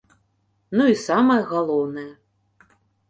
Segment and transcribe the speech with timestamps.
[0.79, 2.11] Ну і самае галоўнае.